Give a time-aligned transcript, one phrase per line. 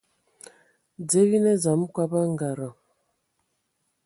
[1.07, 2.69] Dze bi ne dzam kɔb a angada.